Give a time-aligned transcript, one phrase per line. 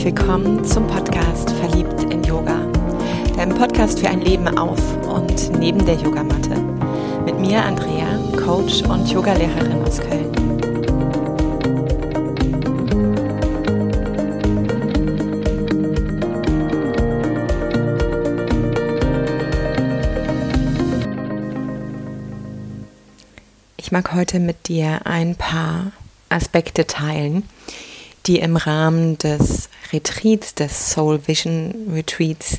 [0.00, 2.56] herzlich willkommen zum Podcast Verliebt in Yoga.
[3.36, 6.56] Deinem Podcast für ein Leben auf und neben der Yogamatte.
[7.26, 10.32] Mit mir Andrea, Coach und Yogalehrerin aus Köln.
[23.76, 25.92] Ich mag heute mit dir ein paar
[26.30, 27.42] Aspekte teilen,
[28.26, 32.58] die im Rahmen des Retreats, des Soul Vision Retreats,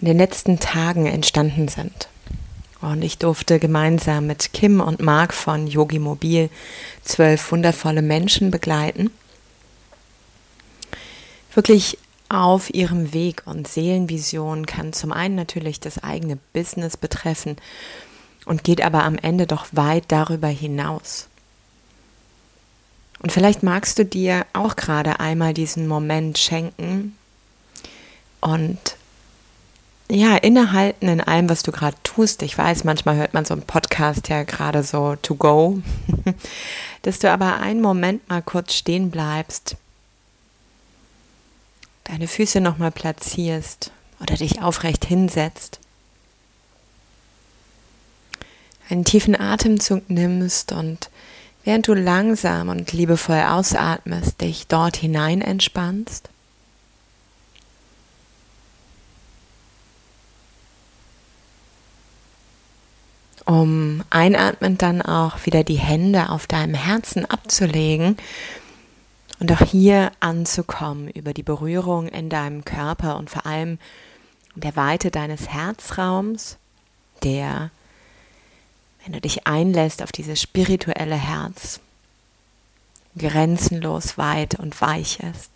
[0.00, 2.08] in den letzten Tagen entstanden sind.
[2.80, 6.50] Und ich durfte gemeinsam mit Kim und Mark von Yogi Mobil
[7.04, 9.10] zwölf wundervolle Menschen begleiten.
[11.54, 11.98] Wirklich
[12.28, 17.56] auf ihrem Weg und Seelenvision kann zum einen natürlich das eigene Business betreffen
[18.46, 21.28] und geht aber am Ende doch weit darüber hinaus.
[23.22, 27.16] Und vielleicht magst du dir auch gerade einmal diesen Moment schenken
[28.40, 28.78] und
[30.10, 32.42] ja, innehalten in allem, was du gerade tust.
[32.42, 35.80] Ich weiß, manchmal hört man so einen Podcast ja gerade so to go,
[37.02, 39.76] dass du aber einen Moment mal kurz stehen bleibst,
[42.04, 45.78] deine Füße nochmal platzierst oder dich aufrecht hinsetzt,
[48.90, 51.08] einen tiefen Atemzug nimmst und
[51.64, 56.28] während du langsam und liebevoll ausatmest, dich dort hinein entspannst.
[63.44, 68.16] Um einatmend dann auch wieder die Hände auf deinem Herzen abzulegen
[69.40, 73.78] und auch hier anzukommen über die Berührung in deinem Körper und vor allem
[74.54, 76.58] der Weite deines Herzraums,
[77.24, 77.70] der
[79.04, 81.80] wenn du dich einlässt auf dieses spirituelle Herz,
[83.16, 85.50] grenzenlos weit und weich ist.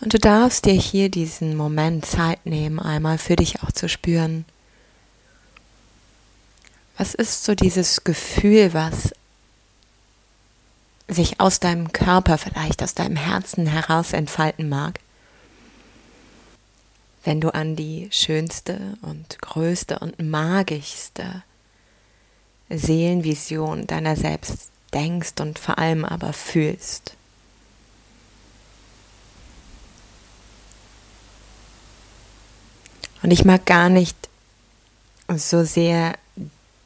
[0.00, 4.44] Und du darfst dir hier diesen Moment Zeit nehmen, einmal für dich auch zu spüren.
[6.98, 9.14] Was ist so dieses Gefühl, was
[11.08, 15.00] sich aus deinem Körper, vielleicht aus deinem Herzen heraus entfalten mag.
[17.24, 21.42] Wenn du an die schönste und größte und magischste
[22.68, 27.16] Seelenvision deiner selbst denkst und vor allem aber fühlst.
[33.22, 34.16] Und ich mag gar nicht
[35.34, 36.14] so sehr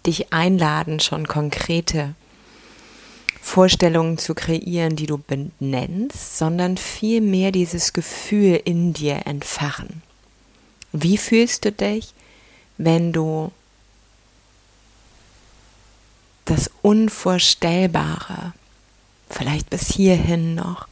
[0.06, 2.14] dich einladen, schon konkrete
[3.48, 10.02] Vorstellungen zu kreieren, die du benennst, sondern vielmehr dieses Gefühl in dir entfachen.
[10.92, 12.12] Wie fühlst du dich,
[12.76, 13.50] wenn du
[16.44, 18.52] das Unvorstellbare,
[19.30, 20.86] vielleicht bis hierhin noch,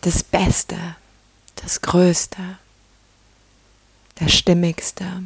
[0.00, 0.96] das Beste,
[1.56, 2.58] das Größte,
[4.16, 5.22] das Stimmigste,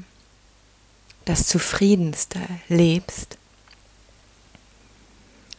[1.26, 3.36] das Zufriedenste lebst?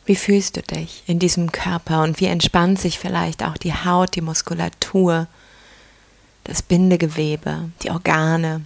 [0.08, 4.16] Wie fühlst du dich in diesem Körper und wie entspannt sich vielleicht auch die Haut,
[4.16, 5.28] die Muskulatur,
[6.46, 8.66] das Bindegewebe, die Organe?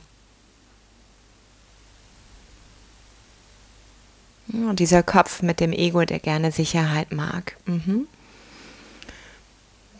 [4.53, 7.57] Und dieser Kopf mit dem Ego, der gerne Sicherheit mag.
[7.65, 8.07] Mhm.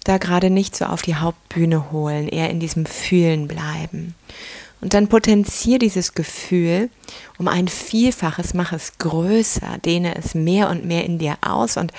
[0.03, 4.13] Da gerade nicht so auf die Hauptbühne holen, eher in diesem Fühlen bleiben.
[4.81, 6.89] Und dann potenziere dieses Gefühl
[7.37, 11.93] um ein Vielfaches, mach es größer, dehne es mehr und mehr in dir aus und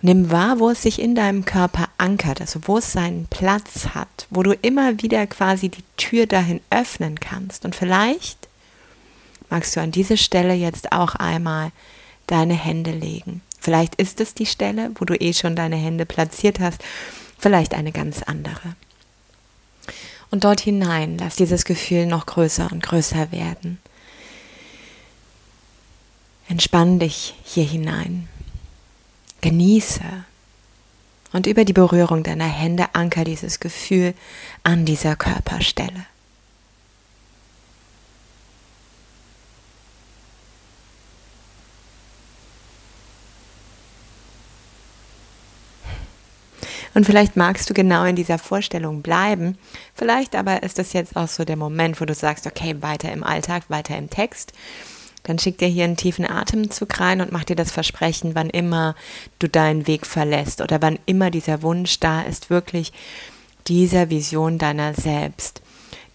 [0.00, 4.26] nimm wahr, wo es sich in deinem Körper ankert, also wo es seinen Platz hat,
[4.30, 7.66] wo du immer wieder quasi die Tür dahin öffnen kannst.
[7.66, 8.48] Und vielleicht
[9.50, 11.72] magst du an diese Stelle jetzt auch einmal
[12.26, 13.42] deine Hände legen.
[13.60, 16.82] Vielleicht ist es die Stelle, wo du eh schon deine Hände platziert hast,
[17.38, 18.76] vielleicht eine ganz andere.
[20.30, 23.78] Und dort hinein lass dieses Gefühl noch größer und größer werden.
[26.48, 28.28] Entspann dich hier hinein.
[29.40, 30.02] Genieße.
[31.32, 34.14] Und über die Berührung deiner Hände anker dieses Gefühl
[34.62, 36.06] an dieser Körperstelle.
[46.98, 49.56] Und vielleicht magst du genau in dieser Vorstellung bleiben.
[49.94, 53.22] Vielleicht aber ist das jetzt auch so der Moment, wo du sagst, okay, weiter im
[53.22, 54.52] Alltag, weiter im Text.
[55.22, 58.96] Dann schick dir hier einen tiefen Atemzug rein und mach dir das Versprechen, wann immer
[59.38, 62.92] du deinen Weg verlässt oder wann immer dieser Wunsch da ist, wirklich
[63.68, 65.62] dieser Vision deiner selbst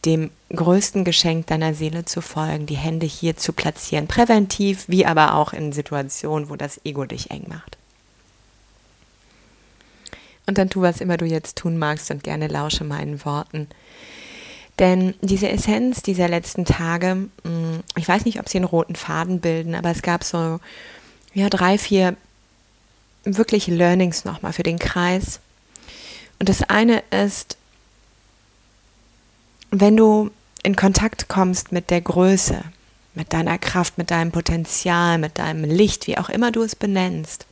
[0.04, 5.36] dem größten Geschenk deiner Seele zu folgen, die Hände hier zu platzieren, präventiv, wie aber
[5.36, 7.78] auch in Situationen, wo das Ego dich eng macht.
[10.46, 13.68] Und dann tu, was immer du jetzt tun magst und gerne lausche meinen Worten.
[14.80, 19.40] Denn diese Essenz dieser letzten Tage, mm, ich weiß nicht, ob sie einen roten Faden
[19.40, 20.60] bilden, aber es gab so
[21.34, 22.16] ja, drei, vier
[23.24, 25.40] wirklich Learnings nochmal für den Kreis.
[26.40, 27.58] Und das eine ist,
[29.72, 30.32] wenn du
[30.62, 32.64] in Kontakt kommst mit der Größe,
[33.16, 37.46] mit deiner Kraft, mit deinem Potenzial, mit deinem Licht, wie auch immer du es benennst,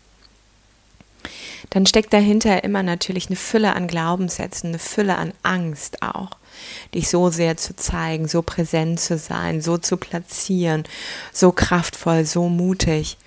[1.70, 6.32] dann steckt dahinter immer natürlich eine Fülle an Glaubenssätzen, eine Fülle an Angst auch,
[6.94, 10.84] dich so sehr zu zeigen, so präsent zu sein, so zu platzieren,
[11.32, 13.18] so kraftvoll, so mutig.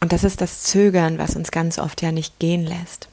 [0.00, 3.08] Und das ist das Zögern, was uns ganz oft ja nicht gehen lässt.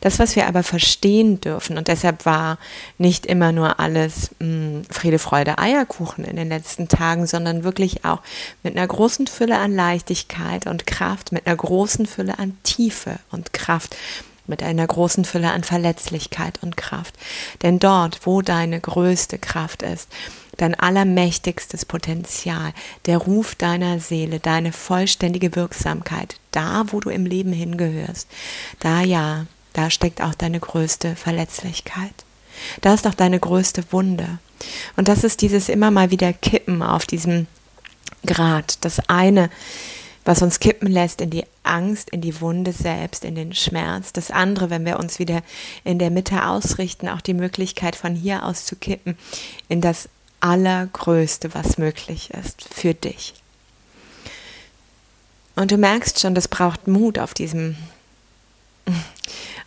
[0.00, 2.58] Das, was wir aber verstehen dürfen, und deshalb war
[2.98, 8.04] nicht immer nur alles mh, hm, Friede, Freude, Eierkuchen in den letzten Tagen, sondern wirklich
[8.04, 8.20] auch
[8.62, 13.52] mit einer großen Fülle an Leichtigkeit und Kraft, mit einer großen Fülle an Tiefe und
[13.52, 13.96] Kraft,
[14.46, 17.14] mit einer großen Fülle an Verletzlichkeit und Kraft.
[17.62, 20.08] Denn dort, wo deine größte Kraft ist,
[20.56, 22.72] dein allermächtigstes Potenzial,
[23.06, 28.28] der Ruf deiner Seele, deine vollständige Wirksamkeit, da, wo du im Leben hingehörst,
[28.80, 32.24] da ja, da steckt auch deine größte Verletzlichkeit.
[32.80, 34.38] Da ist auch deine größte Wunde.
[34.96, 37.46] Und das ist dieses immer mal wieder Kippen auf diesem
[38.24, 38.84] Grad.
[38.84, 39.50] Das eine,
[40.24, 44.12] was uns kippen lässt in die Angst, in die Wunde selbst, in den Schmerz.
[44.12, 45.42] Das andere, wenn wir uns wieder
[45.82, 49.18] in der Mitte ausrichten, auch die Möglichkeit von hier aus zu kippen
[49.68, 50.08] in das
[50.40, 53.34] Allergrößte, was möglich ist für dich.
[55.56, 57.76] Und du merkst schon, das braucht Mut auf diesem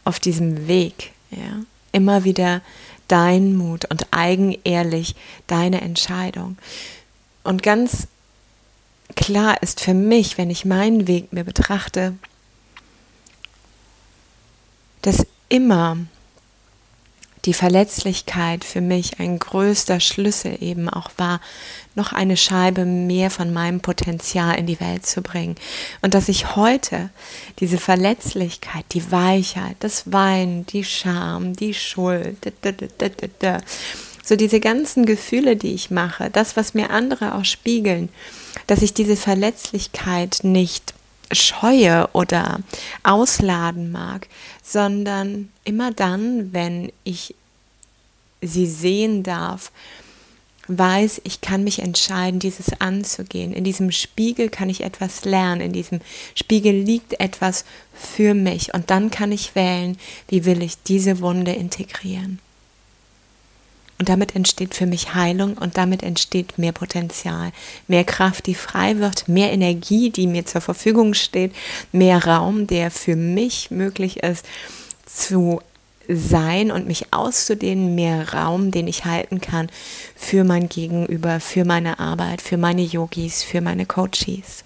[0.08, 2.62] auf diesem Weg, ja, immer wieder
[3.10, 5.16] dein Mut und eigenehrlich
[5.48, 6.58] deine Entscheidung.
[7.44, 8.08] Und ganz
[9.18, 12.14] klar ist für mich, wenn ich meinen Weg mir betrachte,
[15.02, 15.98] dass immer
[17.48, 21.40] die Verletzlichkeit für mich ein größter Schlüssel eben auch war,
[21.96, 25.56] noch eine Scheibe mehr von meinem Potenzial in die Welt zu bringen.
[26.02, 27.10] Und dass ich heute
[27.60, 32.38] diese Verletzlichkeit, die Weichheit, das Weinen, die Scham, die Schuld,
[34.24, 38.10] so diese ganzen Gefühle, die ich mache, das, was mir andere auch spiegeln,
[38.68, 40.94] dass ich diese Verletzlichkeit nicht
[41.32, 42.60] scheue oder
[43.04, 44.28] ausladen mag,
[44.64, 47.36] sondern immer dann, wenn ich
[48.42, 49.72] sie sehen darf,
[50.68, 53.54] weiß, ich kann mich entscheiden, dieses anzugehen.
[53.54, 56.02] In diesem Spiegel kann ich etwas lernen, in diesem
[56.36, 59.98] Spiegel liegt etwas für mich und dann kann ich wählen,
[60.28, 62.40] wie will ich diese Wunde integrieren.
[64.00, 67.52] Und damit entsteht für mich Heilung und damit entsteht mehr Potenzial,
[67.88, 71.54] mehr Kraft, die frei wird, mehr Energie, die mir zur Verfügung steht,
[71.92, 74.46] mehr Raum, der für mich möglich ist
[75.06, 75.62] zu
[76.08, 79.68] sein und mich auszudehnen, mehr Raum, den ich halten kann
[80.16, 84.64] für mein Gegenüber, für meine Arbeit, für meine Yogis, für meine Coaches.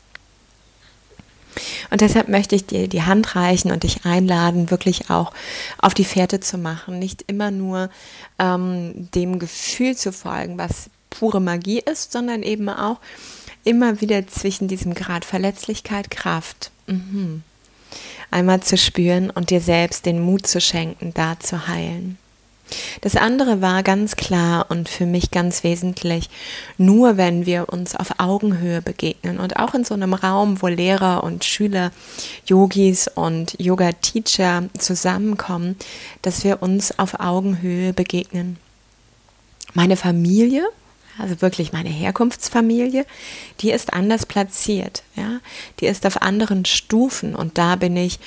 [1.89, 5.33] Und deshalb möchte ich dir die Hand reichen und dich einladen, wirklich auch
[5.77, 6.99] auf die Fährte zu machen.
[6.99, 7.89] Nicht immer nur
[8.39, 12.99] ähm, dem Gefühl zu folgen, was pure Magie ist, sondern eben auch
[13.63, 16.71] immer wieder zwischen diesem Grad Verletzlichkeit, Kraft.
[16.87, 17.43] Mhm.
[18.31, 22.17] Einmal zu spüren und dir selbst den Mut zu schenken, da zu heilen.
[23.01, 26.29] Das andere war ganz klar und für mich ganz wesentlich,
[26.77, 31.23] nur wenn wir uns auf Augenhöhe begegnen und auch in so einem Raum, wo Lehrer
[31.23, 31.91] und Schüler,
[32.45, 35.75] Yogis und Yoga-Teacher zusammenkommen,
[36.21, 38.57] dass wir uns auf Augenhöhe begegnen.
[39.73, 40.67] Meine Familie,
[41.17, 43.05] also wirklich meine Herkunftsfamilie,
[43.59, 45.39] die ist anders platziert, ja,
[45.79, 48.19] die ist auf anderen Stufen und da bin ich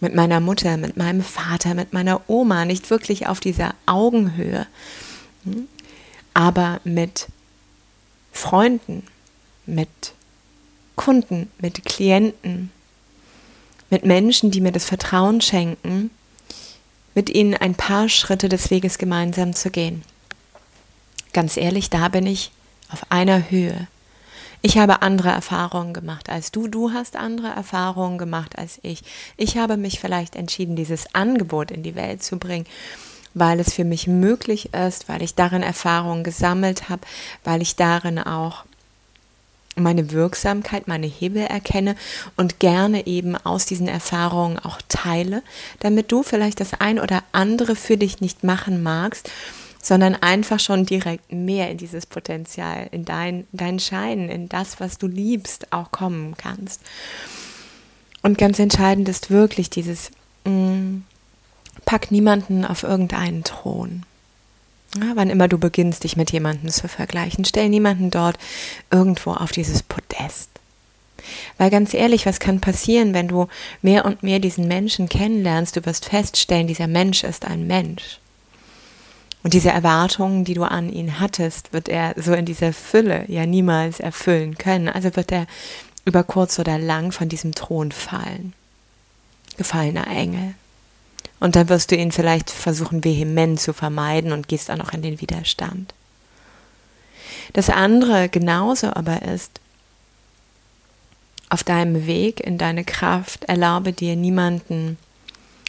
[0.00, 4.66] mit meiner Mutter, mit meinem Vater, mit meiner Oma, nicht wirklich auf dieser Augenhöhe,
[5.44, 5.68] hm?
[6.34, 7.28] aber mit
[8.32, 9.06] Freunden,
[9.66, 10.14] mit
[10.96, 12.70] Kunden, mit Klienten,
[13.90, 16.10] mit Menschen, die mir das Vertrauen schenken,
[17.14, 20.02] mit ihnen ein paar Schritte des Weges gemeinsam zu gehen.
[21.32, 22.50] Ganz ehrlich, da bin ich
[22.90, 23.88] auf einer Höhe
[24.62, 29.02] ich habe andere Erfahrungen gemacht als du, du hast andere Erfahrungen gemacht als ich.
[29.36, 32.66] Ich habe mich vielleicht entschieden, dieses Angebot in die Welt zu bringen,
[33.32, 37.02] weil es für mich möglich ist, weil ich darin Erfahrungen gesammelt habe,
[37.44, 38.64] weil ich darin auch
[39.76, 41.96] meine Wirksamkeit, meine Hebel erkenne
[42.36, 45.42] und gerne eben aus diesen Erfahrungen auch teile,
[45.78, 49.30] damit du vielleicht das ein oder andere für dich nicht machen magst,
[49.82, 54.98] sondern einfach schon direkt mehr in dieses Potenzial, in dein, dein Schein, in das, was
[54.98, 56.82] du liebst, auch kommen kannst.
[58.22, 60.10] Und ganz entscheidend ist wirklich dieses,
[60.44, 61.04] mh, mm,
[61.86, 64.04] pack niemanden auf irgendeinen Thron.
[64.96, 68.38] Ja, wann immer du beginnst, dich mit jemandem zu vergleichen, stell niemanden dort
[68.90, 70.50] irgendwo auf dieses Podest.
[71.58, 73.46] Weil ganz ehrlich, was kann passieren, wenn du
[73.82, 75.76] mehr und mehr diesen Menschen kennenlernst?
[75.76, 78.18] Du wirst feststellen, dieser Mensch ist ein Mensch.
[79.42, 83.46] Und diese Erwartungen, die du an ihn hattest, wird er so in dieser Fülle ja
[83.46, 84.88] niemals erfüllen können.
[84.88, 85.46] Also wird er
[86.04, 88.52] über kurz oder lang von diesem Thron fallen.
[89.56, 90.54] Gefallener Engel.
[91.38, 95.02] Und dann wirst du ihn vielleicht versuchen vehement zu vermeiden und gehst auch noch in
[95.02, 95.94] den Widerstand.
[97.54, 99.60] Das andere genauso aber ist,
[101.48, 104.98] auf deinem Weg in deine Kraft erlaube dir niemanden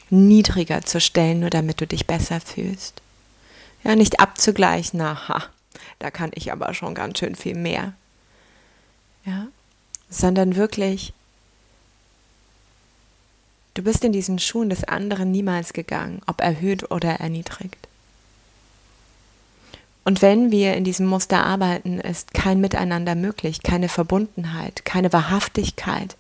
[0.10, 3.01] niedriger zu stellen, nur damit du dich besser fühlst.
[3.84, 5.44] Ja, nicht abzugleichen, aha,
[6.00, 7.94] da kann ich aber schon ganz schön viel mehr.
[9.26, 9.48] Ja,
[10.10, 11.14] sondern wirklich
[13.74, 17.88] Du bist in diesen Schuhen des anderen niemals gegangen, ob erhöht oder erniedrigt.
[20.04, 26.18] Und wenn wir in diesem Muster arbeiten, ist kein Miteinander möglich, keine Verbundenheit, keine Wahrhaftigkeit.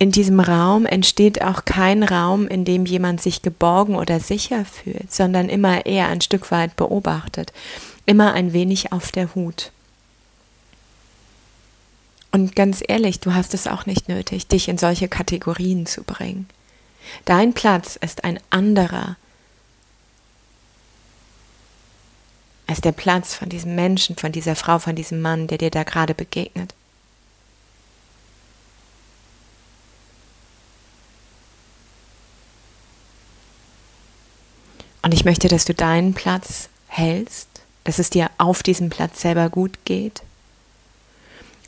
[0.00, 5.12] In diesem Raum entsteht auch kein Raum, in dem jemand sich geborgen oder sicher fühlt,
[5.12, 7.52] sondern immer eher ein Stück weit beobachtet,
[8.06, 9.72] immer ein wenig auf der Hut.
[12.30, 16.48] Und ganz ehrlich, du hast es auch nicht nötig, dich in solche Kategorien zu bringen.
[17.24, 19.16] Dein Platz ist ein anderer
[22.68, 25.84] als der Platz von diesem Menschen, von dieser Frau, von diesem Mann, der dir da
[25.84, 26.74] gerade begegnet.
[35.08, 37.48] Und ich möchte, dass du deinen Platz hältst,
[37.84, 40.20] dass es dir auf diesem Platz selber gut geht,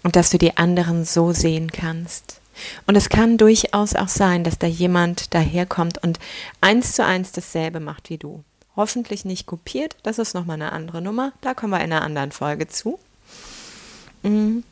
[0.03, 2.43] und dass du die anderen so sehen kannst.
[2.87, 6.19] Und es kann durchaus auch sein, dass da jemand daherkommt und
[6.61, 8.45] eins zu eins dasselbe macht wie du.
[8.77, 12.33] Hoffentlich nicht kopiert, das ist nochmal eine andere Nummer, da kommen wir in einer anderen
[12.33, 12.99] Folge zu.
[14.23, 14.65] Mhm.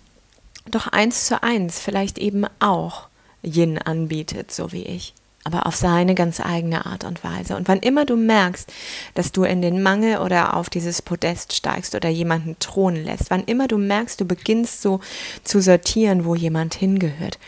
[0.66, 3.08] Doch eins zu eins vielleicht eben auch
[3.42, 5.14] Yin anbietet, so wie ich
[5.49, 7.57] aber auf seine ganz eigene Art und Weise.
[7.57, 8.71] Und wann immer du merkst,
[9.14, 13.45] dass du in den Mangel oder auf dieses Podest steigst oder jemanden thronen lässt, wann
[13.45, 15.00] immer du merkst, du beginnst so
[15.45, 17.38] zu sortieren, wo jemand hingehört,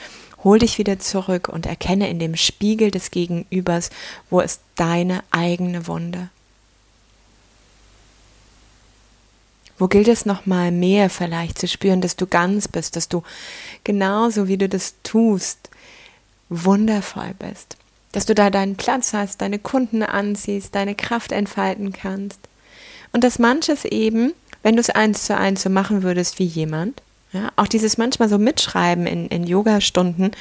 [0.43, 3.91] hol dich wieder zurück und erkenne in dem Spiegel des Gegenübers,
[4.31, 6.31] wo ist deine eigene Wunde.
[9.77, 13.23] Wo gilt es nochmal mehr vielleicht zu spüren, dass du ganz bist, dass du
[13.85, 15.69] genauso wie du das tust,
[16.49, 17.77] wundervoll bist
[18.13, 22.41] dass du da deinen Platz hast, deine Kunden anziehst, deine Kraft entfalten kannst.
[23.13, 27.03] Und dass manches eben, wenn du es eins zu eins so machen würdest wie jemand,
[27.33, 30.33] ja, auch dieses manchmal so mitschreiben in, in Yoga-Stunden,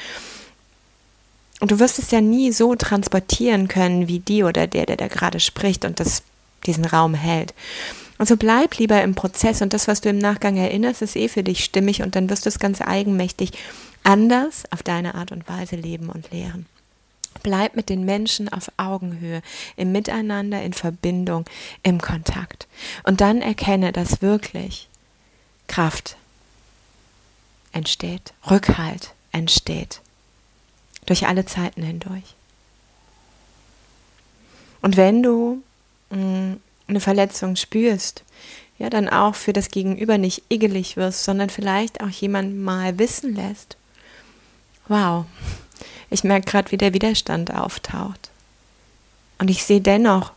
[1.60, 5.08] und du wirst es ja nie so transportieren können wie die oder der, der da
[5.08, 6.22] gerade spricht und das,
[6.64, 7.52] diesen Raum hält.
[8.16, 11.28] Und so bleib lieber im Prozess und das, was du im Nachgang erinnerst, ist eh
[11.28, 13.52] für dich stimmig und dann wirst du es ganz eigenmächtig
[14.04, 16.66] anders auf deine Art und Weise leben und lehren.
[17.42, 19.42] Bleib mit den Menschen auf Augenhöhe,
[19.76, 21.44] im Miteinander, in Verbindung,
[21.82, 22.66] im Kontakt.
[23.04, 24.88] Und dann erkenne, dass wirklich
[25.68, 26.16] Kraft
[27.72, 30.00] entsteht, Rückhalt entsteht,
[31.06, 32.34] durch alle Zeiten hindurch.
[34.82, 35.62] Und wenn du
[36.10, 38.24] mh, mm, eine Verletzung spürst,
[38.78, 43.34] ja, dann auch für das Gegenüber nicht igelig wirst, sondern vielleicht auch jemand mal wissen
[43.34, 43.76] lässt,
[44.88, 45.26] wow,
[46.10, 48.30] ich merke gerade, wie der Widerstand auftaucht.
[49.38, 50.32] Und ich sehe dennoch,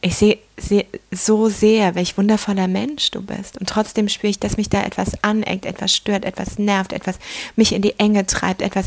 [0.00, 3.58] ich sehe seh so sehr, welch wundervoller Mensch du bist.
[3.58, 7.18] Und trotzdem spüre ich, dass mich da etwas aneckt, etwas stört, etwas nervt, etwas
[7.56, 8.86] mich in die Enge treibt, etwas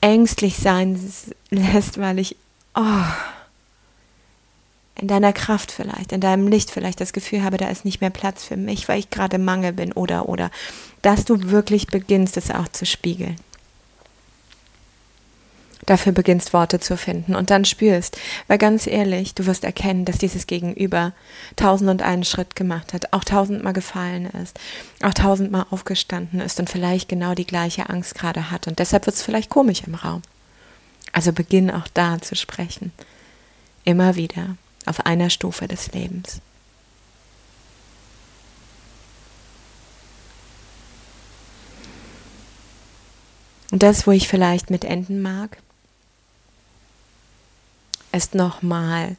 [0.00, 0.98] ängstlich sein
[1.50, 2.36] lässt, weil ich,
[2.74, 3.02] oh,
[4.98, 8.10] in deiner Kraft vielleicht, in deinem Licht vielleicht das Gefühl habe, da ist nicht mehr
[8.10, 10.50] Platz für mich, weil ich gerade Mangel bin oder oder,
[11.02, 13.36] dass du wirklich beginnst, es auch zu spiegeln.
[15.84, 20.18] Dafür beginnst Worte zu finden und dann spürst, weil ganz ehrlich, du wirst erkennen, dass
[20.18, 21.12] dieses Gegenüber
[21.54, 24.58] tausend und einen Schritt gemacht hat, auch tausendmal gefallen ist,
[25.02, 29.14] auch tausendmal aufgestanden ist und vielleicht genau die gleiche Angst gerade hat und deshalb wird
[29.14, 30.22] es vielleicht komisch im Raum.
[31.12, 32.92] Also beginn auch da zu sprechen.
[33.84, 36.40] Immer wieder auf einer Stufe des Lebens.
[43.70, 45.58] Und das, wo ich vielleicht mit enden mag,
[48.12, 49.16] ist nochmal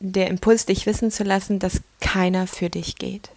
[0.00, 3.30] der Impuls, dich wissen zu lassen, dass keiner für dich geht.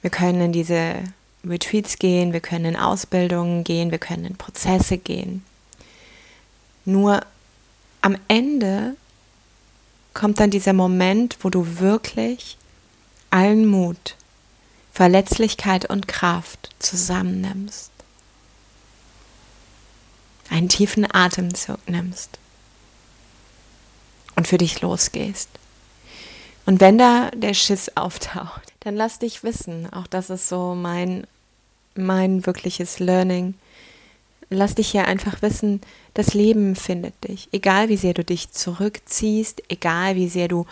[0.00, 0.96] Wir können in diese
[1.44, 5.44] Retreats gehen, wir können in Ausbildungen gehen, wir können in Prozesse gehen.
[6.84, 7.20] Nur
[8.00, 8.96] am Ende
[10.14, 12.56] kommt dann dieser Moment, wo du wirklich
[13.30, 14.16] allen Mut,
[14.92, 17.90] Verletzlichkeit und Kraft zusammennimmst.
[20.48, 22.38] Einen tiefen Atemzug nimmst
[24.36, 25.48] und für dich losgehst.
[26.66, 31.26] Und wenn da der Schiss auftaucht, dann lass dich wissen, auch das ist so mein,
[31.94, 33.54] mein wirkliches Learning.
[34.48, 35.80] Lass dich hier einfach wissen,
[36.14, 37.48] das Leben findet dich.
[37.52, 40.66] Egal wie sehr du dich zurückziehst, egal wie sehr du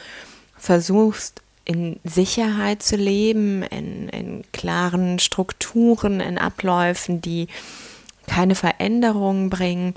[0.57, 7.49] versuchst, in Sicherheit zu leben, in, in klaren Strukturen, in Abläufen, die
[8.27, 9.95] keine Veränderungen bringen.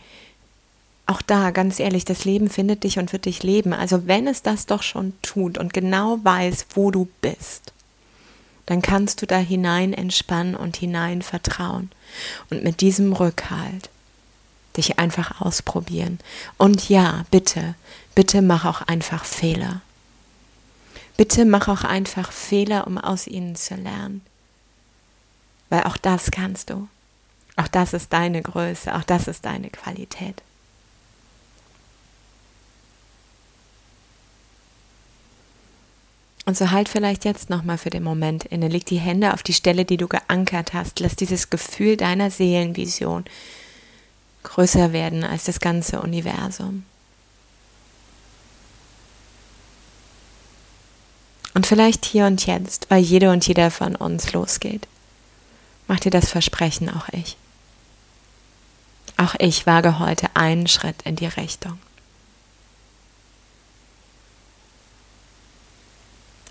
[1.05, 3.73] Auch da, ganz ehrlich, das Leben findet dich und wird dich leben.
[3.73, 7.73] Also wenn es das doch schon tut und genau weiß, wo du bist,
[8.67, 11.89] dann kannst du da hinein entspannen und hinein vertrauen.
[12.49, 13.89] Und mit diesem Rückhalt
[14.75, 16.19] dich einfach ausprobieren.
[16.57, 17.75] Und ja, bitte,
[18.13, 19.81] bitte mach auch einfach Fehler.
[21.15, 24.21] Bitte mach auch einfach Fehler, um aus ihnen zu lernen.
[25.69, 26.87] Weil auch das kannst du.
[27.55, 30.43] Auch das ist deine Größe, auch das ist deine Qualität.
[36.47, 39.53] Und so halt vielleicht jetzt nochmal für den Moment inne, leg die Hände auf die
[39.53, 43.25] Stelle, die du geankert hast, lass dieses Gefühl deiner Seelenvision
[44.43, 46.85] größer werden als das ganze Universum.
[51.53, 54.87] Und vielleicht hier und jetzt, weil jede und jeder von uns losgeht.
[55.89, 57.35] Mach dir das Versprechen, auch ich.
[59.17, 61.77] Auch ich wage heute einen Schritt in die Richtung.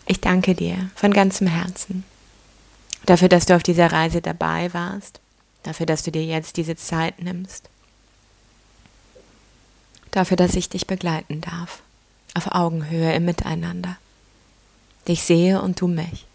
[0.06, 2.04] Ich danke dir von ganzem Herzen
[3.06, 5.20] dafür, dass du auf dieser Reise dabei warst,
[5.62, 7.68] dafür, dass du dir jetzt diese Zeit nimmst,
[10.10, 11.82] dafür, dass ich dich begleiten darf,
[12.34, 13.96] auf Augenhöhe im Miteinander
[15.08, 16.26] dich sehe und du mich.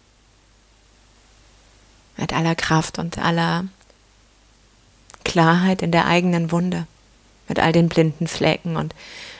[2.16, 3.66] Mit aller Kraft und aller
[5.24, 6.86] Klarheit in der eigenen Wunde,
[7.48, 8.94] mit all den blinden Flecken und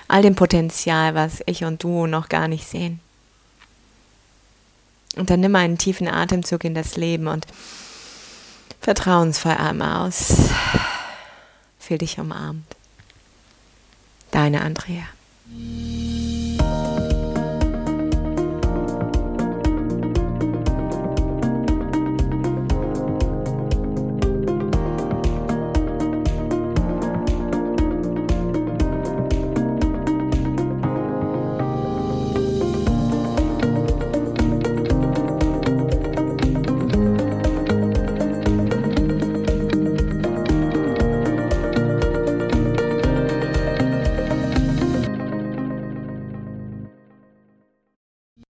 [0.08, 3.00] all dem Potenzial, was ich und du noch gar nicht sehen.
[5.16, 7.46] Und dann nimm einen tiefen Atemzug in das Leben und
[8.80, 10.50] vertrauensvoll einmal aus.
[11.78, 12.64] Fühl dich umarmt.
[14.30, 15.04] Deine Andrea.